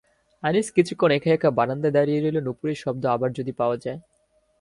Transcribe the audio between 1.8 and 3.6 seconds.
দাঁড়িয়ে রইল-নূপুরের শব্দ আবার যদি